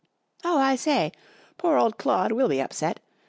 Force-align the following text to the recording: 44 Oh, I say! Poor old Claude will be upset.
44 0.41 0.51
Oh, 0.51 0.59
I 0.59 0.75
say! 0.77 1.11
Poor 1.59 1.77
old 1.77 1.99
Claude 1.99 2.31
will 2.31 2.49
be 2.49 2.59
upset. 2.59 2.99